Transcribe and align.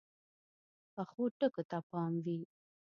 پخو 0.93 1.23
ټکو 1.39 1.61
ته 1.69 1.77
پام 1.89 2.13
وي 2.25 2.39